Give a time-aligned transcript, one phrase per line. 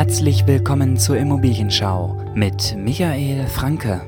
[0.00, 4.00] Herzlich willkommen zur Immobilienschau mit Michael Franke.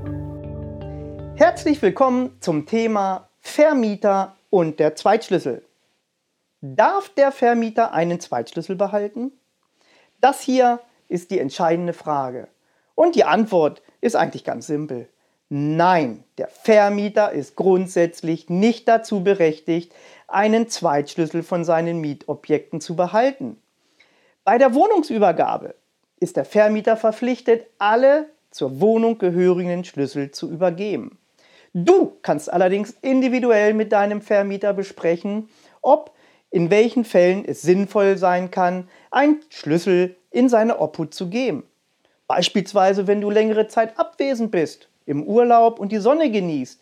[1.36, 5.62] Herzlich willkommen zum Thema Vermieter und der Zweitschlüssel.
[6.62, 9.32] Darf der Vermieter einen Zweitschlüssel behalten?
[10.22, 10.80] Das hier
[11.10, 12.48] ist die entscheidende Frage.
[12.94, 15.10] Und die Antwort ist eigentlich ganz simpel.
[15.50, 19.92] Nein, der Vermieter ist grundsätzlich nicht dazu berechtigt,
[20.26, 23.58] einen Zweitschlüssel von seinen Mietobjekten zu behalten.
[24.44, 25.74] Bei der Wohnungsübergabe
[26.22, 31.18] ist der Vermieter verpflichtet, alle zur Wohnung gehörigen Schlüssel zu übergeben.
[31.74, 35.48] Du kannst allerdings individuell mit deinem Vermieter besprechen,
[35.80, 36.14] ob
[36.50, 41.64] in welchen Fällen es sinnvoll sein kann, einen Schlüssel in seine Obhut zu geben.
[42.26, 46.80] Beispielsweise, wenn du längere Zeit abwesend bist, im Urlaub und die Sonne genießt.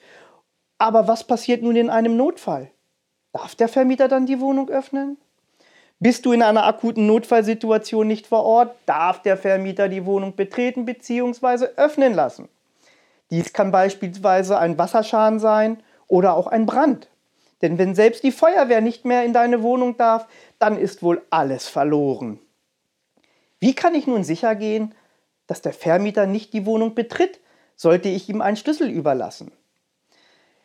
[0.79, 2.71] Aber was passiert nun in einem Notfall?
[3.33, 5.19] Darf der Vermieter dann die Wohnung öffnen?
[6.03, 10.87] Bist du in einer akuten Notfallsituation nicht vor Ort, darf der Vermieter die Wohnung betreten
[10.87, 11.67] bzw.
[11.77, 12.49] öffnen lassen.
[13.31, 17.09] Dies kann beispielsweise ein Wasserschaden sein oder auch ein Brand.
[17.61, 20.27] Denn wenn selbst die Feuerwehr nicht mehr in deine Wohnung darf,
[20.59, 22.41] dann ist wohl alles verloren.
[23.59, 24.95] Wie kann ich nun sicher gehen,
[25.47, 27.41] dass der Vermieter nicht die Wohnung betritt,
[27.77, 29.53] sollte ich ihm einen Schlüssel überlassen?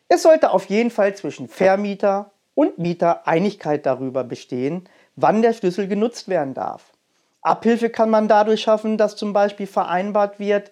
[0.08, 5.88] Es sollte auf jeden Fall zwischen Vermieter und Mieter Einigkeit darüber bestehen, wann der Schlüssel
[5.88, 6.92] genutzt werden darf.
[7.40, 10.70] Abhilfe kann man dadurch schaffen, dass zum Beispiel vereinbart wird,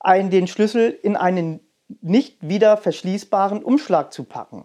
[0.00, 1.60] einen, den Schlüssel in einen
[2.00, 4.64] nicht wieder verschließbaren Umschlag zu packen.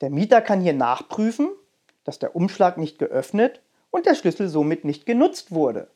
[0.00, 1.48] Der Mieter kann hier nachprüfen,
[2.04, 5.88] dass der Umschlag nicht geöffnet und der Schlüssel somit nicht genutzt wurde.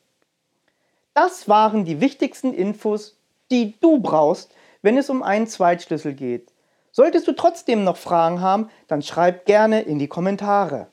[1.13, 3.17] Das waren die wichtigsten Infos,
[3.51, 6.51] die du brauchst, wenn es um einen Zweitschlüssel geht.
[6.91, 10.87] Solltest du trotzdem noch Fragen haben, dann schreib gerne in die Kommentare.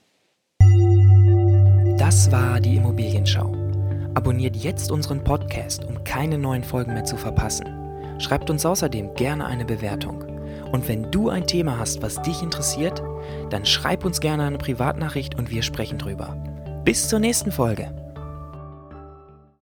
[1.98, 3.52] Das war die Immobilienschau.
[4.14, 7.66] Abonniert jetzt unseren Podcast, um keine neuen Folgen mehr zu verpassen.
[8.20, 10.22] Schreibt uns außerdem gerne eine Bewertung.
[10.70, 13.02] Und wenn du ein Thema hast, was dich interessiert,
[13.50, 16.36] dann schreib uns gerne eine Privatnachricht und wir sprechen drüber.
[16.84, 17.90] Bis zur nächsten Folge.